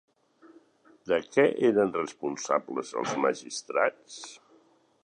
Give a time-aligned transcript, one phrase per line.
[1.11, 4.19] De què eren responsables els magistrats?